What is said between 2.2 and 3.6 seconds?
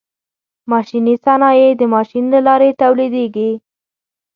له لارې تولیدیږي.